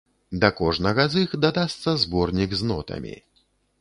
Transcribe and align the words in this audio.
Да 0.43 0.49
кожнага 0.59 1.03
з 1.15 1.21
іх 1.25 1.35
дадасца 1.45 1.93
зборнік 2.05 2.57
з 2.63 2.71
нотамі. 2.71 3.15